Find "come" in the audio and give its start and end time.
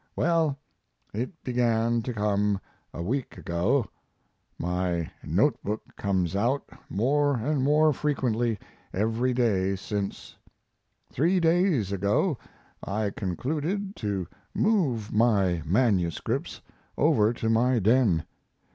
2.11-2.59